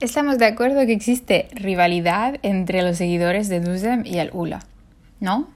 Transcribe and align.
Estamos 0.00 0.38
de 0.38 0.46
acuerdo 0.46 0.86
que 0.86 0.92
existe 0.92 1.48
rivalidad 1.50 2.36
entre 2.42 2.82
los 2.82 2.98
seguidores 2.98 3.48
de 3.48 3.58
Duzem 3.58 4.06
y 4.06 4.18
el 4.18 4.30
Ula, 4.32 4.60
¿no? 5.18 5.48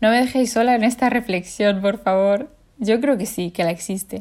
No 0.00 0.08
me 0.08 0.16
dejéis 0.16 0.52
sola 0.52 0.74
en 0.74 0.84
esta 0.84 1.10
reflexión, 1.10 1.82
por 1.82 1.98
favor. 1.98 2.50
Yo 2.78 2.98
creo 3.02 3.18
que 3.18 3.26
sí, 3.26 3.50
que 3.50 3.62
la 3.62 3.72
existe. 3.72 4.20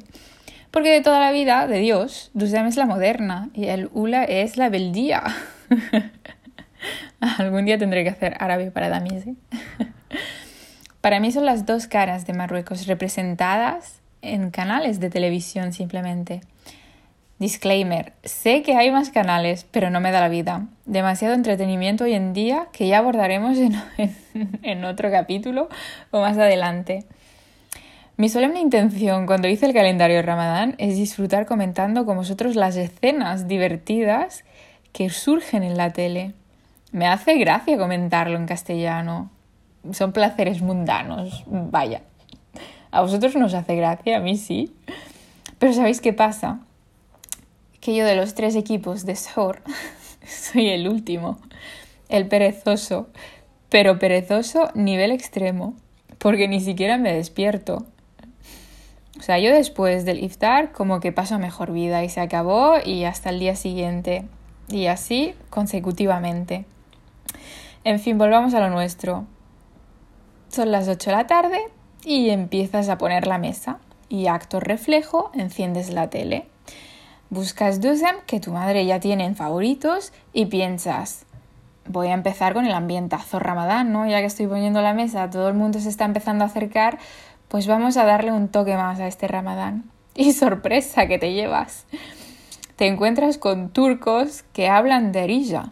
Porque 0.69 0.89
de 0.89 0.99
toda 0.99 1.21
la 1.21 1.31
vida 1.31 1.65
de 1.65 1.79
Dios, 1.79 2.29
Duzem 2.33 2.65
es 2.65 2.75
la 2.75 2.85
moderna 2.85 3.51
y 3.53 3.67
el 3.67 3.89
Ula 3.93 4.25
es 4.25 4.57
la 4.57 4.67
beldía. 4.67 5.23
Algún 7.37 7.63
día 7.63 7.77
tendré 7.77 8.03
que 8.03 8.09
hacer 8.09 8.35
árabe 8.41 8.69
para 8.69 8.89
Damis. 8.89 9.27
¿eh? 9.27 9.35
para 10.99 11.21
mí 11.21 11.31
son 11.31 11.45
las 11.45 11.65
dos 11.65 11.87
caras 11.87 12.27
de 12.27 12.33
Marruecos 12.33 12.85
representadas 12.85 14.01
en 14.21 14.51
canales 14.51 14.99
de 14.99 15.09
televisión 15.09 15.71
simplemente. 15.71 16.41
Disclaimer, 17.39 18.13
sé 18.23 18.61
que 18.61 18.75
hay 18.75 18.91
más 18.91 19.09
canales, 19.09 19.65
pero 19.71 19.89
no 19.89 19.99
me 19.99 20.11
da 20.11 20.21
la 20.21 20.29
vida. 20.29 20.67
Demasiado 20.85 21.33
entretenimiento 21.33 22.03
hoy 22.03 22.13
en 22.13 22.31
día 22.31 22.67
que 22.71 22.87
ya 22.87 22.99
abordaremos 22.99 23.57
en, 24.61 24.85
otro 24.85 25.11
capítulo 25.11 25.67
o 26.11 26.21
más 26.21 26.37
adelante. 26.37 27.05
Mi 28.15 28.29
solemne 28.29 28.59
intención 28.59 29.25
cuando 29.25 29.47
hice 29.47 29.65
el 29.65 29.73
calendario 29.73 30.17
de 30.17 30.21
Ramadán 30.21 30.75
es 30.77 30.95
disfrutar 30.95 31.47
comentando 31.47 32.05
con 32.05 32.17
vosotros 32.17 32.55
las 32.55 32.75
escenas 32.75 33.47
divertidas 33.47 34.45
que 34.91 35.09
surgen 35.09 35.63
en 35.63 35.75
la 35.75 35.91
tele. 35.91 36.33
Me 36.91 37.07
hace 37.07 37.35
gracia 37.39 37.77
comentarlo 37.79 38.37
en 38.37 38.45
castellano. 38.45 39.31
Son 39.91 40.13
placeres 40.13 40.61
mundanos, 40.61 41.43
vaya. 41.47 42.03
A 42.91 43.01
vosotros 43.01 43.35
no 43.35 43.47
os 43.47 43.55
hace 43.55 43.75
gracia, 43.75 44.17
a 44.17 44.21
mí 44.21 44.37
sí. 44.37 44.71
Pero 45.57 45.73
¿sabéis 45.73 45.99
qué 45.99 46.13
pasa? 46.13 46.59
Que 47.83 47.93
yo 47.93 48.05
de 48.05 48.15
los 48.15 48.33
tres 48.33 48.55
equipos 48.55 49.05
de 49.05 49.17
SOR 49.17 49.61
soy 50.25 50.69
el 50.69 50.87
último, 50.87 51.37
el 52.07 52.29
perezoso, 52.29 53.09
pero 53.67 53.99
perezoso 53.99 54.69
nivel 54.73 55.11
extremo, 55.11 55.73
porque 56.17 56.47
ni 56.47 56.61
siquiera 56.61 56.97
me 56.97 57.13
despierto. 57.13 57.85
O 59.19 59.21
sea, 59.21 59.37
yo 59.37 59.53
después 59.53 60.05
del 60.05 60.23
iftar 60.23 60.71
como 60.71 61.01
que 61.01 61.11
paso 61.11 61.37
mejor 61.39 61.73
vida 61.73 62.05
y 62.05 62.09
se 62.09 62.21
acabó 62.21 62.75
y 62.83 63.03
hasta 63.03 63.31
el 63.31 63.39
día 63.39 63.57
siguiente 63.57 64.23
y 64.69 64.85
así 64.85 65.35
consecutivamente. 65.49 66.63
En 67.83 67.99
fin, 67.99 68.17
volvamos 68.17 68.53
a 68.53 68.61
lo 68.61 68.69
nuestro. 68.69 69.25
Son 70.47 70.71
las 70.71 70.87
8 70.87 71.09
de 71.09 71.15
la 71.17 71.27
tarde 71.27 71.59
y 72.05 72.29
empiezas 72.29 72.87
a 72.87 72.97
poner 72.97 73.27
la 73.27 73.39
mesa 73.39 73.79
y 74.07 74.27
acto 74.27 74.61
reflejo 74.61 75.31
enciendes 75.33 75.89
la 75.89 76.09
tele 76.09 76.47
Buscas 77.33 77.81
Duzem 77.81 78.17
que 78.27 78.39
tu 78.39 78.51
madre 78.51 78.85
ya 78.85 78.99
tiene 78.99 79.25
en 79.25 79.35
favoritos 79.35 80.13
y 80.33 80.45
piensas, 80.45 81.25
voy 81.87 82.09
a 82.09 82.13
empezar 82.13 82.53
con 82.53 82.67
el 82.67 82.73
ambientazo 82.73 83.39
ramadán, 83.39 83.91
¿no? 83.91 84.05
Ya 84.05 84.19
que 84.19 84.27
estoy 84.27 84.45
poniendo 84.45 84.83
la 84.83 84.93
mesa, 84.93 85.31
todo 85.31 85.47
el 85.47 85.55
mundo 85.55 85.79
se 85.79 85.89
está 85.89 86.05
empezando 86.05 86.43
a 86.43 86.47
acercar, 86.47 86.99
pues 87.47 87.65
vamos 87.65 87.97
a 87.97 88.05
darle 88.05 88.31
un 88.31 88.49
toque 88.49 88.75
más 88.75 88.99
a 88.99 89.07
este 89.07 89.27
ramadán. 89.27 89.85
Y 90.15 90.33
sorpresa 90.33 91.07
que 91.07 91.17
te 91.17 91.33
llevas. 91.33 91.87
Te 92.75 92.85
encuentras 92.85 93.39
con 93.39 93.69
turcos 93.69 94.43
que 94.53 94.69
hablan 94.69 95.11
de 95.11 95.23
erilla. 95.23 95.71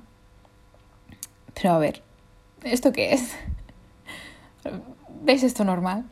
Pero 1.54 1.76
a 1.76 1.78
ver, 1.78 2.02
¿esto 2.64 2.92
qué 2.92 3.14
es? 3.14 3.36
¿Veis 5.22 5.44
esto 5.44 5.64
normal? 5.64 6.06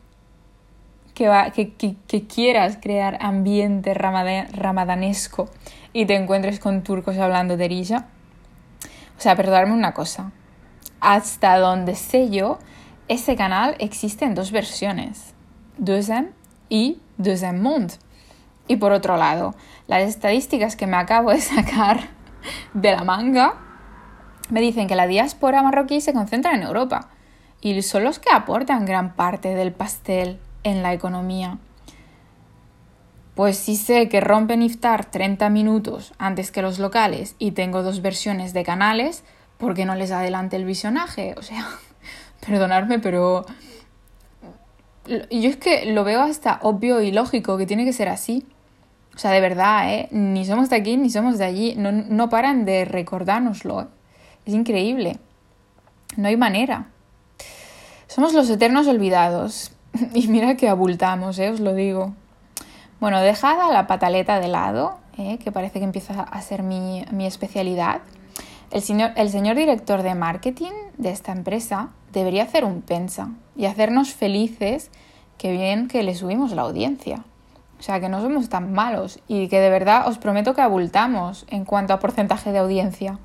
Que, 1.14 2.24
quieras 2.28 2.78
crear 2.80 3.18
ambiente 3.20 3.94
ramadanesco 3.94 5.48
y 5.92 6.06
te 6.06 6.16
encuentres 6.16 6.58
con 6.60 6.82
turcos 6.82 7.18
hablando 7.18 7.56
de 7.56 7.64
erilla. 7.64 8.06
O 9.18 9.20
sea, 9.20 9.36
perdonadme 9.36 9.74
una 9.74 9.92
cosa. 9.92 10.32
Hasta 11.00 11.58
donde 11.58 11.94
sé 11.94 12.30
yo, 12.30 12.58
ese 13.08 13.36
canal 13.36 13.76
existe 13.78 14.24
en 14.24 14.34
dos 14.34 14.52
versiones. 14.52 15.34
Deuxième 15.78 16.32
y 16.68 17.00
Deuxième 17.18 17.60
Monde. 17.60 17.94
Y 18.68 18.76
por 18.76 18.92
otro 18.92 19.16
lado, 19.16 19.54
las 19.88 20.02
estadísticas 20.02 20.76
que 20.76 20.86
me 20.86 20.96
acabo 20.96 21.30
de 21.30 21.40
sacar 21.40 22.08
de 22.74 22.92
la 22.92 23.04
manga 23.04 23.54
me 24.50 24.60
dicen 24.60 24.86
que 24.86 24.96
la 24.96 25.06
diáspora 25.06 25.62
marroquí 25.62 26.00
se 26.00 26.12
concentra 26.12 26.54
en 26.54 26.62
Europa 26.62 27.08
y 27.60 27.82
son 27.82 28.04
los 28.04 28.18
que 28.18 28.30
aportan 28.32 28.84
gran 28.84 29.14
parte 29.14 29.54
del 29.54 29.72
pastel 29.72 30.38
en 30.62 30.82
la 30.82 30.92
economía. 30.92 31.58
Pues 33.34 33.56
si 33.56 33.76
sé 33.76 34.08
que 34.08 34.20
rompen 34.20 34.62
iftar 34.62 35.10
30 35.10 35.48
minutos 35.50 36.12
antes 36.18 36.50
que 36.50 36.62
los 36.62 36.78
locales 36.78 37.36
y 37.38 37.52
tengo 37.52 37.82
dos 37.82 38.02
versiones 38.02 38.52
de 38.52 38.64
canales, 38.64 39.24
¿por 39.56 39.74
qué 39.74 39.84
no 39.84 39.94
les 39.94 40.10
adelante 40.10 40.56
el 40.56 40.64
visionaje? 40.64 41.34
O 41.38 41.42
sea, 41.42 41.66
perdonadme, 42.46 42.98
pero 42.98 43.46
yo 45.06 45.48
es 45.48 45.56
que 45.56 45.86
lo 45.86 46.04
veo 46.04 46.22
hasta 46.22 46.60
obvio 46.62 47.00
y 47.00 47.12
lógico 47.12 47.56
que 47.56 47.66
tiene 47.66 47.84
que 47.84 47.92
ser 47.92 48.08
así. 48.08 48.46
O 49.14 49.18
sea, 49.18 49.32
de 49.32 49.40
verdad, 49.40 49.92
¿eh? 49.92 50.08
Ni 50.12 50.44
somos 50.44 50.70
de 50.70 50.76
aquí 50.76 50.96
ni 50.96 51.10
somos 51.10 51.38
de 51.38 51.44
allí. 51.44 51.74
No, 51.76 51.92
no 51.92 52.28
paran 52.28 52.64
de 52.64 52.84
recordárnoslo. 52.84 53.82
¿eh? 53.82 53.86
Es 54.46 54.54
increíble. 54.54 55.18
No 56.16 56.28
hay 56.28 56.36
manera. 56.36 56.88
Somos 58.06 58.34
los 58.34 58.48
eternos 58.50 58.86
olvidados. 58.86 59.72
Y 60.14 60.28
mira 60.28 60.56
que 60.56 60.68
abultamos, 60.68 61.38
¿eh? 61.38 61.50
os 61.50 61.60
lo 61.60 61.74
digo. 61.74 62.14
Bueno, 63.00 63.20
dejada 63.20 63.72
la 63.72 63.86
pataleta 63.86 64.40
de 64.40 64.48
lado, 64.48 64.98
¿eh? 65.16 65.38
que 65.38 65.52
parece 65.52 65.78
que 65.78 65.84
empieza 65.84 66.22
a 66.22 66.42
ser 66.42 66.62
mi, 66.62 67.04
especialidad, 67.20 68.00
el 68.70 68.82
señor, 68.82 69.12
el 69.16 69.30
señor 69.30 69.56
director 69.56 70.02
de 70.02 70.14
marketing 70.14 70.72
de 70.96 71.10
esta 71.10 71.32
empresa 71.32 71.88
debería 72.12 72.44
hacer 72.44 72.64
un 72.64 72.82
pensa 72.82 73.30
y 73.56 73.66
hacernos 73.66 74.12
felices 74.12 74.90
que 75.38 75.52
bien 75.52 75.88
que 75.88 76.02
le 76.02 76.14
subimos 76.14 76.52
la 76.52 76.62
audiencia. 76.62 77.24
O 77.78 77.82
sea, 77.82 77.98
que 77.98 78.10
no 78.10 78.20
somos 78.20 78.50
tan 78.50 78.72
malos 78.72 79.20
y 79.26 79.48
que 79.48 79.58
de 79.58 79.70
verdad 79.70 80.06
os 80.06 80.18
prometo 80.18 80.54
que 80.54 80.60
abultamos 80.60 81.46
en 81.48 81.64
cuanto 81.64 81.94
a 81.94 81.98
porcentaje 81.98 82.52
de 82.52 82.58
audiencia. 82.58 83.18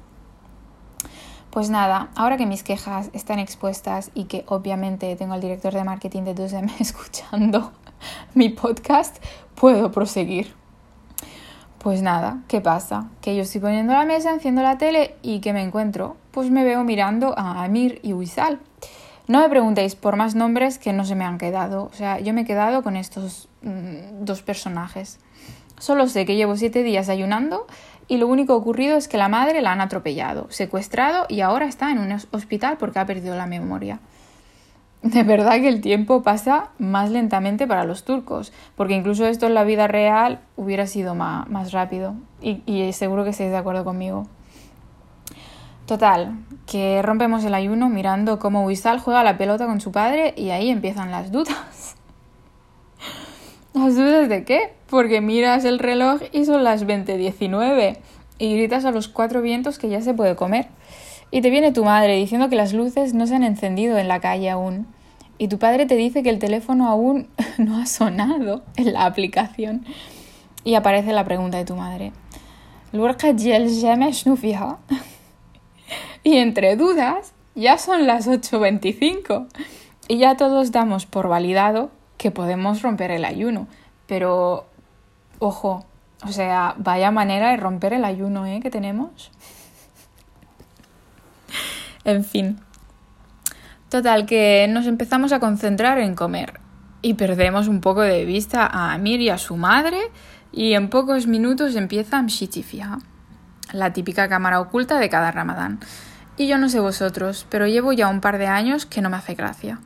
Pues 1.56 1.70
nada, 1.70 2.10
ahora 2.18 2.36
que 2.36 2.46
mis 2.46 2.64
quejas 2.64 3.10
están 3.14 3.40
expuestas 3.40 4.12
y 4.14 4.26
que 4.26 4.44
obviamente 4.50 5.16
tengo 5.16 5.36
al 5.36 5.40
director 5.40 5.74
de 5.74 5.86
marketing 5.86 6.24
de 6.24 6.36
2M 6.36 6.70
escuchando 6.82 7.72
mi 8.34 8.50
podcast, 8.50 9.24
puedo 9.56 9.90
proseguir. 9.90 10.54
Pues 11.80 12.02
nada, 12.02 12.42
¿qué 12.50 12.60
pasa? 12.60 13.10
Que 13.22 13.38
yo 13.38 13.44
estoy 13.44 13.62
poniendo 13.62 13.94
la 13.94 14.04
mesa, 14.04 14.34
enciendo 14.34 14.64
la 14.64 14.78
tele 14.78 15.16
y 15.22 15.40
¿qué 15.40 15.54
me 15.54 15.64
encuentro? 15.64 16.18
Pues 16.32 16.52
me 16.52 16.66
veo 16.66 16.84
mirando 16.84 17.34
a 17.40 17.64
Amir 17.64 18.02
y 18.04 18.12
Wisal. 18.12 18.60
No 19.30 19.40
me 19.40 19.48
preguntéis 19.48 19.96
por 19.96 20.18
más 20.18 20.36
nombres 20.36 20.78
que 20.78 20.92
no 20.92 21.06
se 21.06 21.16
me 21.16 21.24
han 21.24 21.38
quedado. 21.38 21.86
O 21.86 21.94
sea, 21.94 22.20
yo 22.20 22.34
me 22.34 22.42
he 22.42 22.46
quedado 22.46 22.84
con 22.84 22.98
estos 22.98 23.48
mm, 23.62 24.26
dos 24.26 24.42
personajes. 24.42 25.20
Solo 25.78 26.08
sé 26.08 26.26
que 26.26 26.36
llevo 26.36 26.58
siete 26.58 26.84
días 26.84 27.08
ayunando 27.08 27.66
y 28.08 28.18
lo 28.18 28.28
único 28.28 28.56
ocurrido 28.56 28.98
es 28.98 29.08
que 29.08 29.18
la 29.18 29.30
madre 29.30 29.62
la 29.62 29.72
han 29.72 29.82
atropellado, 29.82 30.48
secuestrado 30.50 31.26
y 31.30 31.42
ahora 31.42 31.66
está 31.66 31.92
en 31.92 32.00
un 32.00 32.12
hospital 32.32 32.78
porque 32.78 33.00
ha 33.00 33.06
perdido 33.06 33.36
la 33.36 33.48
memoria. 33.48 34.00
De 35.02 35.22
verdad 35.22 35.62
que 35.62 35.68
el 35.68 35.82
tiempo 35.82 36.24
pasa 36.24 36.70
más 36.80 37.12
lentamente 37.12 37.68
para 37.68 37.84
los 37.84 38.06
turcos, 38.06 38.52
porque 38.76 38.96
incluso 38.96 39.28
esto 39.28 39.46
en 39.46 39.54
la 39.54 39.64
vida 39.64 39.88
real 39.88 40.40
hubiera 40.56 40.88
sido 40.88 41.14
más, 41.14 41.48
más 41.48 41.72
rápido 41.72 42.16
y, 42.42 42.92
seguro 42.94 43.24
que 43.24 43.30
estáis 43.30 43.52
de 43.52 43.58
acuerdo 43.58 43.84
conmigo. 43.84 44.28
Total, 45.86 46.34
que 46.66 47.04
rompemos 47.04 47.44
el 47.44 47.54
ayuno 47.54 47.88
mirando 47.90 48.40
cómo 48.40 48.66
Wisal 48.66 49.00
juega 49.00 49.24
la 49.24 49.38
pelota 49.38 49.68
con 49.68 49.80
su 49.80 49.92
padre 49.92 50.34
y 50.36 50.50
ahí 50.50 50.72
empiezan 50.72 51.12
las 51.12 51.32
dudas. 51.32 51.96
¿Las 53.76 53.96
dudas 53.96 54.30
de 54.30 54.46
qué? 54.46 54.72
Porque 54.90 55.20
miras 55.20 55.66
el 55.66 55.80
reloj 55.80 56.22
y 56.32 56.46
son 56.46 56.64
las 56.64 56.88
20.19 56.88 57.98
y 58.38 58.56
gritas 58.56 58.86
a 58.86 58.92
los 58.92 59.10
cuatro 59.10 59.42
vientos 59.42 59.80
que 59.80 59.90
ya 59.90 60.00
se 60.00 60.14
puede 60.14 60.38
comer. 60.38 60.70
Y 61.30 61.42
te 61.42 61.50
viene 61.50 61.74
tu 61.74 61.84
madre 61.84 62.16
diciendo 62.16 62.48
que 62.48 62.56
las 62.56 62.72
luces 62.72 63.14
no 63.14 63.28
se 63.28 63.36
han 63.36 63.44
encendido 63.44 63.98
en 63.98 64.08
la 64.08 64.22
calle 64.22 64.50
aún. 64.50 64.88
Y 65.38 65.50
tu 65.50 65.60
padre 65.60 65.86
te 65.86 65.98
dice 65.98 66.24
que 66.24 66.30
el 66.30 66.40
teléfono 66.40 66.88
aún 66.88 67.28
no 67.58 67.78
ha 67.78 67.86
sonado 67.86 68.64
en 68.78 68.94
la 68.94 69.06
aplicación. 69.06 69.86
Y 70.64 70.76
aparece 70.76 71.12
la 71.12 71.26
pregunta 71.26 71.58
de 71.58 71.66
tu 71.66 71.76
madre. 71.76 72.14
Y 76.24 76.38
entre 76.38 76.78
dudas, 76.78 77.34
ya 77.56 77.78
son 77.78 78.08
las 78.08 78.28
8.25. 78.28 79.48
Y 80.08 80.18
ya 80.18 80.38
todos 80.38 80.72
damos 80.72 81.06
por 81.06 81.28
validado 81.28 81.92
que 82.18 82.32
podemos 82.32 82.82
romper 82.82 83.12
el 83.12 83.26
ayuno. 83.26 83.68
Pero, 84.08 84.66
ojo, 85.40 85.86
o 86.24 86.32
sea, 86.32 86.76
vaya 86.78 87.12
manera 87.12 87.52
de 87.52 87.58
romper 87.58 87.94
el 87.94 88.06
ayuno 88.06 88.46
¿eh? 88.46 88.60
que 88.62 88.72
tenemos. 88.72 89.32
en 92.04 92.24
fin. 92.24 92.60
Total, 93.90 94.26
que 94.26 94.68
nos 94.70 94.88
empezamos 94.88 95.32
a 95.32 95.40
concentrar 95.40 96.00
en 96.00 96.16
comer 96.16 96.60
y 97.02 97.14
perdemos 97.14 97.68
un 97.68 97.82
poco 97.82 98.02
de 98.02 98.26
vista 98.26 98.66
a 98.66 98.94
Amir 98.94 99.22
y 99.22 99.30
a 99.30 99.38
su 99.38 99.58
madre 99.58 100.00
y 100.52 100.74
en 100.74 100.90
pocos 100.90 101.28
minutos 101.28 101.76
empieza 101.76 102.22
Mshitifia. 102.22 102.98
la 103.72 103.94
típica 103.94 104.28
cámara 104.28 104.60
oculta 104.60 105.00
de 105.00 105.10
cada 105.10 105.32
ramadán. 105.32 105.80
Y 106.38 106.48
yo 106.48 106.58
no 106.58 106.68
sé 106.68 106.80
vosotros, 106.80 107.46
pero 107.50 107.68
llevo 107.68 107.94
ya 107.94 108.08
un 108.10 108.22
par 108.22 108.38
de 108.38 108.48
años 108.48 108.86
que 108.86 109.02
no 109.02 109.10
me 109.10 109.18
hace 109.18 109.36
gracia. 109.36 109.80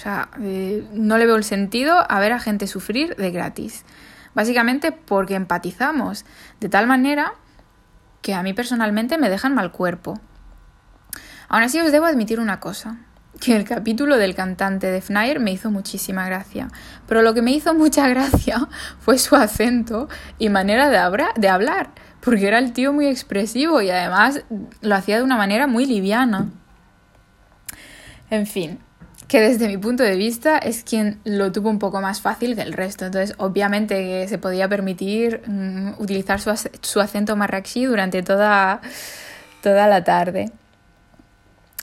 O 0.00 0.02
sea, 0.02 0.30
eh, 0.40 0.88
no 0.94 1.18
le 1.18 1.26
veo 1.26 1.36
el 1.36 1.44
sentido 1.44 2.10
a 2.10 2.20
ver 2.20 2.32
a 2.32 2.40
gente 2.40 2.66
sufrir 2.66 3.16
de 3.16 3.30
gratis. 3.30 3.84
Básicamente 4.34 4.92
porque 4.92 5.34
empatizamos 5.34 6.24
de 6.58 6.70
tal 6.70 6.86
manera 6.86 7.34
que 8.22 8.32
a 8.32 8.42
mí 8.42 8.54
personalmente 8.54 9.18
me 9.18 9.28
dejan 9.28 9.54
mal 9.54 9.72
cuerpo. 9.72 10.18
Aún 11.50 11.64
así 11.64 11.78
os 11.80 11.92
debo 11.92 12.06
admitir 12.06 12.40
una 12.40 12.60
cosa, 12.60 12.96
que 13.40 13.54
el 13.54 13.64
capítulo 13.64 14.16
del 14.16 14.34
cantante 14.34 14.90
de 14.90 15.02
Fnair 15.02 15.38
me 15.38 15.52
hizo 15.52 15.70
muchísima 15.70 16.24
gracia, 16.24 16.68
pero 17.06 17.20
lo 17.20 17.34
que 17.34 17.42
me 17.42 17.52
hizo 17.52 17.74
mucha 17.74 18.08
gracia 18.08 18.68
fue 19.00 19.18
su 19.18 19.36
acento 19.36 20.08
y 20.38 20.48
manera 20.48 20.88
de, 20.88 21.26
de 21.36 21.48
hablar, 21.50 21.90
porque 22.22 22.48
era 22.48 22.58
el 22.58 22.72
tío 22.72 22.94
muy 22.94 23.06
expresivo 23.06 23.82
y 23.82 23.90
además 23.90 24.44
lo 24.80 24.94
hacía 24.94 25.18
de 25.18 25.24
una 25.24 25.36
manera 25.36 25.66
muy 25.66 25.84
liviana. 25.84 26.48
En 28.30 28.46
fin, 28.46 28.78
que 29.30 29.40
desde 29.40 29.68
mi 29.68 29.76
punto 29.76 30.02
de 30.02 30.16
vista 30.16 30.58
es 30.58 30.82
quien 30.82 31.20
lo 31.22 31.52
tuvo 31.52 31.70
un 31.70 31.78
poco 31.78 32.00
más 32.00 32.20
fácil 32.20 32.56
que 32.56 32.62
el 32.62 32.72
resto. 32.72 33.06
Entonces, 33.06 33.36
obviamente 33.38 34.26
se 34.26 34.38
podía 34.38 34.68
permitir 34.68 35.40
mm, 35.46 36.00
utilizar 36.00 36.40
su, 36.40 36.52
su, 36.80 37.00
acento 37.00 37.36
marrakchi 37.36 37.84
durante 37.84 38.24
toda, 38.24 38.80
toda 39.62 39.86
la 39.86 40.02
tarde. 40.02 40.50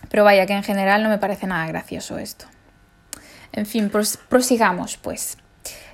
Pero 0.09 0.25
vaya, 0.25 0.45
que 0.45 0.51
en 0.51 0.63
general 0.63 1.03
no 1.03 1.07
me 1.07 1.19
parece 1.19 1.47
nada 1.47 1.65
gracioso 1.67 2.17
esto. 2.17 2.47
En 3.53 3.65
fin, 3.65 3.89
prosigamos 4.27 4.97
pues. 4.97 5.37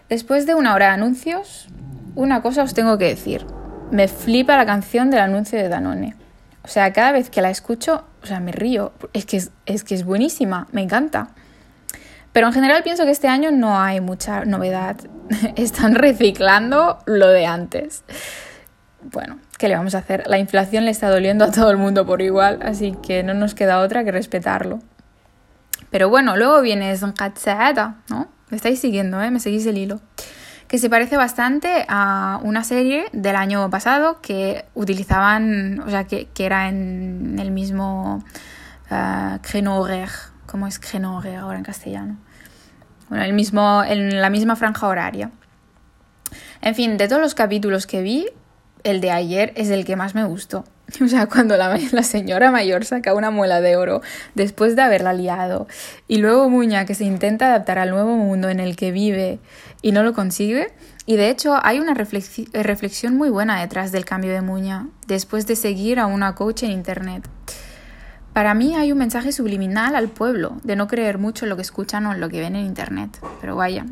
Después 0.10 0.48
de 0.48 0.56
una 0.56 0.74
hora 0.74 0.88
de 0.88 0.94
anuncios, 0.94 1.68
una 2.16 2.42
cosa 2.42 2.64
os 2.64 2.74
tengo 2.74 2.98
que 2.98 3.06
decir. 3.06 3.46
Me 3.92 4.08
flipa 4.08 4.58
la 4.58 4.66
canción 4.66 5.12
del 5.12 5.20
anuncio 5.20 5.60
de 5.60 5.70
Danone. 5.70 6.16
O 6.64 6.68
sea, 6.68 6.92
cada 6.94 7.12
vez 7.12 7.30
que 7.30 7.44
la 7.44 7.52
escucho, 7.52 8.06
o 8.24 8.26
sea, 8.26 8.40
me 8.40 8.52
río. 8.52 8.94
Es 9.14 9.28
que 9.28 9.38
es, 9.38 9.84
que 9.84 9.94
es 9.94 10.04
buenísima, 10.04 10.68
me 10.72 10.82
encanta. 10.82 11.30
Pero 12.34 12.48
en 12.48 12.54
general 12.54 12.84
pienso 12.84 13.06
que 13.06 13.12
este 13.12 13.28
año 13.28 13.52
no 13.52 13.80
hay 13.80 14.02
mucha 14.02 14.44
novedad. 14.44 14.98
Están 15.56 15.96
reciclando 15.96 16.98
lo 17.06 17.30
de 17.30 17.46
antes. 17.46 18.04
Bueno, 19.04 19.40
¿qué 19.60 19.70
le 19.70 19.76
vamos 19.76 19.96
a 19.96 20.00
hacer? 20.00 20.24
La 20.28 20.40
inflación 20.40 20.86
le 20.86 20.92
está 20.92 21.10
doliendo 21.10 21.46
a 21.46 21.52
todo 21.52 21.70
el 21.70 21.78
mundo 21.78 22.06
por 22.06 22.22
igual, 22.22 22.60
así 22.64 22.98
que 23.04 23.22
no 23.22 23.34
nos 23.34 23.54
queda 23.54 23.80
otra 23.80 24.04
que 24.04 24.12
respetarlo. 24.12 24.80
Pero 25.92 26.10
bueno, 26.10 26.36
luego 26.36 26.62
viene 26.62 26.96
Zonqatsaada, 26.98 27.98
¿no? 28.10 28.28
Me 28.50 28.58
estáis 28.58 28.80
siguiendo, 28.80 29.22
¿eh? 29.22 29.30
Me 29.30 29.40
seguís 29.40 29.66
el 29.68 29.78
hilo. 29.78 30.02
Que 30.68 30.80
se 30.80 30.90
parece 30.90 31.18
bastante 31.18 31.86
a 31.88 32.40
una 32.42 32.64
serie 32.64 33.06
del 33.12 33.36
año 33.36 33.70
pasado 33.70 34.22
que 34.22 34.66
utilizaban, 34.74 35.82
o 35.82 35.90
sea, 35.90 36.06
que, 36.06 36.28
era 36.40 36.68
en 36.68 37.38
el 37.38 37.52
mismo 37.52 38.24
uh. 38.90 39.38
¿Cómo 40.54 40.68
es 40.68 40.80
horaire 40.94 41.38
ahora 41.38 41.58
en 41.58 41.64
castellano? 41.64 42.18
Bueno, 43.10 43.24
el 43.24 43.34
mismo, 43.34 43.84
en 43.84 44.22
la 44.22 44.30
misma 44.30 44.56
franja 44.56 44.86
horaria. 44.86 45.32
En 46.62 46.76
fin, 46.76 46.96
de 46.96 47.08
todos 47.08 47.24
los 47.24 47.34
capítulos 47.34 47.88
que 47.88 48.04
vi, 48.04 48.28
el 48.84 49.02
de 49.02 49.10
ayer 49.10 49.52
es 49.56 49.72
el 49.72 49.84
que 49.84 49.96
más 49.96 50.14
me 50.14 50.24
gustó. 50.26 50.64
O 51.04 51.08
sea, 51.08 51.26
cuando 51.26 51.58
la, 51.58 51.76
la, 51.92 52.04
señora 52.04 52.52
mayor 52.52 52.86
saca 52.86 53.16
una 53.16 53.32
muela 53.32 53.62
de 53.62 53.78
oro 53.78 54.04
después 54.36 54.76
de 54.76 54.84
haberla 54.84 55.14
liado 55.14 55.68
y 56.08 56.18
luego 56.18 56.48
Muña 56.52 56.86
que 56.86 56.94
se 56.94 57.06
intenta 57.06 57.48
adaptar 57.48 57.80
al 57.80 57.90
nuevo 57.90 58.16
mundo 58.16 58.50
en 58.50 58.60
el 58.60 58.76
que 58.76 58.92
vive 58.92 59.40
y 59.82 59.92
no 59.92 60.04
lo 60.04 60.14
consigue. 60.14 60.72
Y 61.08 61.16
de 61.16 61.32
hecho 61.32 61.60
hay 61.64 61.80
una 61.80 61.96
reflexión 61.96 63.18
muy 63.18 63.32
buena 63.32 63.60
detrás 63.60 63.92
del 63.92 64.06
cambio 64.06 64.32
de 64.32 64.42
Muña 64.42 64.88
después 65.08 65.48
de 65.48 65.56
seguir 65.56 66.00
a 66.00 66.06
una 66.06 66.36
coach 66.36 66.62
en 66.62 66.70
internet. 66.70 67.28
Para 68.34 68.54
mí 68.56 68.76
hay 68.76 68.92
un 68.92 68.98
mensaje 68.98 69.32
subliminal 69.32 69.96
al 69.96 70.10
pueblo 70.10 70.58
de 70.64 70.76
no 70.76 70.88
creer 70.88 71.20
mucho 71.20 71.46
en 71.46 71.50
lo 71.50 71.56
que 71.56 71.62
escuchan 71.62 72.06
o 72.08 72.14
en 72.14 72.20
lo 72.20 72.30
que 72.30 72.40
ven 72.40 72.56
en 72.56 72.66
internet. 72.66 73.20
Pero 73.40 73.56
vaya, 73.56 73.86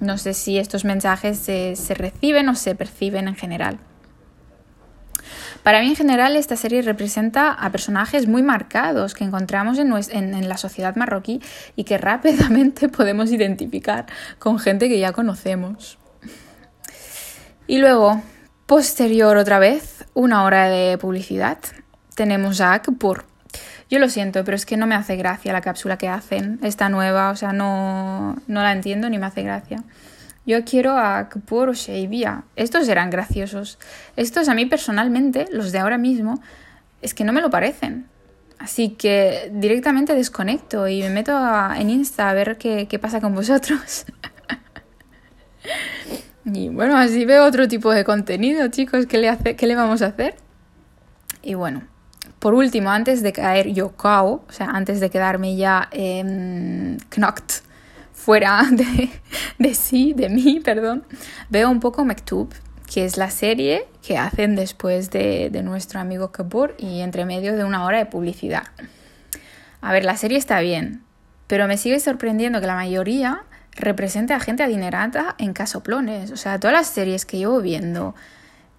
no 0.00 0.18
sé 0.18 0.34
si 0.34 0.58
estos 0.58 0.84
mensajes 0.84 1.38
se, 1.38 1.74
se 1.74 1.94
reciben 1.94 2.48
o 2.48 2.54
se 2.54 2.74
perciben 2.74 3.26
en 3.26 3.34
general. 3.34 3.78
Para 5.62 5.80
mí 5.80 5.88
en 5.88 5.96
general 5.96 6.36
esta 6.36 6.56
serie 6.56 6.82
representa 6.82 7.52
a 7.52 7.70
personajes 7.70 8.26
muy 8.26 8.42
marcados 8.42 9.14
que 9.14 9.24
encontramos 9.24 9.78
en, 9.78 10.48
la 10.48 10.56
sociedad 10.56 10.96
marroquí 10.96 11.42
y 11.76 11.84
que 11.84 11.98
rápidamente 11.98 12.88
podemos 12.88 13.30
identificar 13.32 14.06
con 14.38 14.58
gente 14.58 14.88
que 14.88 14.98
ya 14.98 15.12
conocemos. 15.12 15.98
Y 17.66 17.78
luego, 17.78 18.22
posterior 18.66 19.36
otra 19.36 19.58
vez, 19.58 20.06
una 20.14 20.44
hora 20.44 20.68
de 20.68 20.96
publicidad, 20.96 21.58
tenemos 22.14 22.60
a 22.60 22.72
Akpur. 22.72 23.26
Yo 23.90 23.98
lo 23.98 24.08
siento, 24.08 24.44
pero 24.44 24.54
es 24.54 24.66
que 24.66 24.76
no 24.76 24.86
me 24.86 24.94
hace 24.94 25.16
gracia 25.16 25.52
la 25.52 25.62
cápsula 25.62 25.96
que 25.96 26.08
hacen, 26.08 26.58
esta 26.62 26.88
nueva, 26.90 27.30
o 27.30 27.36
sea, 27.36 27.52
no, 27.52 28.36
no 28.46 28.62
la 28.62 28.72
entiendo 28.72 29.08
ni 29.08 29.18
me 29.18 29.26
hace 29.26 29.42
gracia. 29.42 29.82
Yo 30.44 30.64
quiero 30.64 30.96
a 30.96 31.28
Kpur 31.28 31.68
o 31.68 31.74
Sheibia. 31.74 32.44
Estos 32.56 32.88
eran 32.88 33.10
graciosos. 33.10 33.78
Estos 34.16 34.48
a 34.48 34.54
mí 34.54 34.66
personalmente, 34.66 35.46
los 35.52 35.72
de 35.72 35.78
ahora 35.78 35.98
mismo, 35.98 36.40
es 37.02 37.12
que 37.12 37.24
no 37.24 37.32
me 37.32 37.42
lo 37.42 37.50
parecen. 37.50 38.06
Así 38.58 38.90
que 38.90 39.50
directamente 39.52 40.14
desconecto 40.14 40.88
y 40.88 41.02
me 41.02 41.10
meto 41.10 41.38
en 41.76 41.90
Insta 41.90 42.30
a 42.30 42.34
ver 42.34 42.56
qué, 42.58 42.88
qué 42.88 42.98
pasa 42.98 43.20
con 43.20 43.34
vosotros. 43.34 44.06
y 46.44 46.68
bueno, 46.70 46.96
así 46.96 47.24
veo 47.24 47.44
otro 47.44 47.68
tipo 47.68 47.92
de 47.92 48.04
contenido, 48.04 48.68
chicos. 48.68 49.06
¿Qué 49.06 49.18
le, 49.18 49.28
hace, 49.28 49.54
qué 49.54 49.66
le 49.66 49.76
vamos 49.76 50.02
a 50.02 50.06
hacer? 50.06 50.34
Y 51.42 51.54
bueno, 51.54 51.82
por 52.38 52.54
último, 52.54 52.90
antes 52.90 53.22
de 53.22 53.32
caer 53.32 53.72
yo 53.72 53.96
cao, 53.96 54.44
o 54.48 54.52
sea, 54.52 54.66
antes 54.66 55.00
de 55.00 55.10
quedarme 55.10 55.56
ya 55.56 55.88
eh, 55.90 56.96
knocked 57.10 57.62
fuera 58.12 58.62
de, 59.58 59.74
sí, 59.74 60.12
de 60.12 60.28
mí, 60.28 60.60
perdón, 60.60 61.04
veo 61.48 61.70
un 61.70 61.80
poco 61.80 62.04
Mektub, 62.04 62.52
que 62.92 63.06
es 63.06 63.16
la 63.16 63.30
serie 63.30 63.86
que 64.06 64.18
hacen 64.18 64.54
después 64.54 65.10
de, 65.10 65.50
nuestro 65.64 65.98
amigo 65.98 66.30
Kapoor 66.30 66.74
y 66.78 67.00
entre 67.00 67.24
medio 67.24 67.56
de 67.56 67.64
una 67.64 67.84
hora 67.84 67.98
de 67.98 68.06
publicidad. 68.06 68.64
A 69.80 69.92
ver, 69.92 70.04
la 70.04 70.16
serie 70.16 70.36
está 70.36 70.60
bien, 70.60 71.02
pero 71.46 71.66
me 71.66 71.78
sigue 71.78 71.98
sorprendiendo 72.00 72.60
que 72.60 72.66
la 72.66 72.74
mayoría 72.74 73.44
represente 73.72 74.34
a 74.34 74.40
gente 74.40 74.62
adinerada 74.62 75.34
en 75.38 75.54
casoplones. 75.54 76.30
O 76.30 76.36
sea, 76.36 76.60
todas 76.60 76.76
las 76.76 76.88
series 76.88 77.24
que 77.24 77.38
llevo 77.38 77.60
viendo 77.60 78.14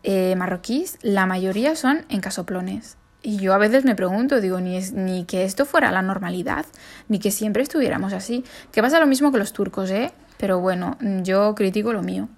eh, 0.04 0.36
marroquíes, 0.36 1.00
la 1.02 1.26
mayoría 1.26 1.76
son 1.76 2.06
en 2.10 2.22
casoplones. 2.22 2.99
Y 3.22 3.38
yo 3.38 3.54
a 3.54 3.58
veces 3.58 3.84
me 3.84 3.96
pregunto, 3.96 4.40
digo, 4.40 4.62
ni, 4.62 4.78
es, 4.78 4.94
ni 4.94 5.26
que 5.26 5.44
esto 5.44 5.66
fuera 5.66 5.92
la 5.92 6.02
normalidad, 6.02 6.66
ni 7.10 7.20
que 7.20 7.32
siempre 7.32 7.64
estuviéramos 7.64 8.14
así. 8.14 8.46
Que 8.72 8.82
pasa 8.82 9.00
lo 9.00 9.08
mismo 9.08 9.32
que 9.32 9.38
los 9.38 9.52
turcos, 9.52 9.92
¿eh? 9.92 10.12
Pero 10.38 10.60
bueno, 10.62 10.98
yo 11.02 11.54
critico 11.54 11.92
lo 11.92 12.02
mío. 12.02 12.30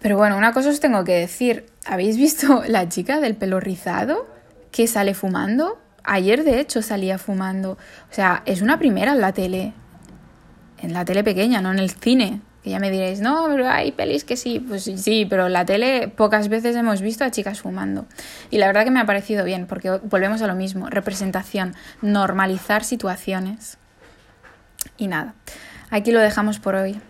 Pero 0.00 0.16
bueno, 0.16 0.36
una 0.36 0.52
cosa 0.52 0.70
os 0.70 0.80
tengo 0.80 1.04
que 1.04 1.14
decir. 1.14 1.66
¿Habéis 1.86 2.16
visto 2.16 2.64
la 2.68 2.88
chica 2.88 3.20
del 3.20 3.36
pelo 3.36 3.60
rizado 3.60 4.26
que 4.72 4.88
sale 4.88 5.14
fumando? 5.14 5.78
Ayer, 6.02 6.42
de 6.42 6.60
hecho, 6.60 6.82
salía 6.82 7.18
fumando. 7.18 7.72
O 7.72 8.14
sea, 8.14 8.42
es 8.44 8.60
una 8.60 8.78
primera 8.78 9.12
en 9.12 9.20
la 9.20 9.32
tele. 9.32 9.72
En 10.78 10.92
la 10.92 11.04
tele 11.04 11.22
pequeña, 11.22 11.60
no 11.60 11.72
en 11.72 11.78
el 11.78 11.90
cine. 11.90 12.40
Que 12.66 12.70
ya 12.70 12.80
me 12.80 12.90
diréis, 12.90 13.20
no, 13.20 13.46
pero 13.48 13.70
hay 13.70 13.92
pelis 13.92 14.24
que 14.24 14.36
sí. 14.36 14.58
Pues 14.58 14.82
sí, 14.82 15.24
pero 15.30 15.48
la 15.48 15.64
tele 15.64 16.08
pocas 16.08 16.48
veces 16.48 16.74
hemos 16.74 17.00
visto 17.00 17.22
a 17.22 17.30
chicas 17.30 17.60
fumando. 17.60 18.06
Y 18.50 18.58
la 18.58 18.66
verdad 18.66 18.82
que 18.82 18.90
me 18.90 18.98
ha 18.98 19.06
parecido 19.06 19.44
bien, 19.44 19.68
porque 19.68 19.88
volvemos 20.02 20.42
a 20.42 20.48
lo 20.48 20.56
mismo. 20.56 20.90
Representación, 20.90 21.76
normalizar 22.02 22.82
situaciones. 22.82 23.78
Y 24.96 25.06
nada, 25.06 25.34
aquí 25.90 26.10
lo 26.10 26.18
dejamos 26.18 26.58
por 26.58 26.74
hoy. 26.74 27.00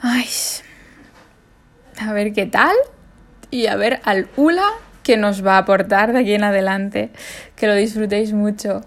Ay, 0.00 0.24
a 2.00 2.10
ver 2.14 2.32
qué 2.32 2.46
tal. 2.46 2.74
Y 3.50 3.66
a 3.66 3.76
ver 3.76 4.00
al 4.04 4.30
Ula 4.36 4.66
que 5.02 5.18
nos 5.18 5.44
va 5.44 5.56
a 5.56 5.58
aportar 5.58 6.14
de 6.14 6.20
aquí 6.20 6.32
en 6.32 6.44
adelante. 6.44 7.10
Que 7.54 7.66
lo 7.66 7.74
disfrutéis 7.74 8.32
mucho. 8.32 8.80